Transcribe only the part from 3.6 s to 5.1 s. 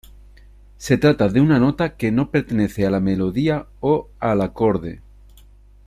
o al acorde.